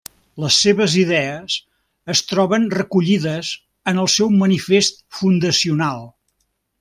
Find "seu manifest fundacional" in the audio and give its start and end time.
4.17-6.07